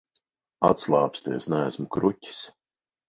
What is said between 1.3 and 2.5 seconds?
es neesmu kruķis.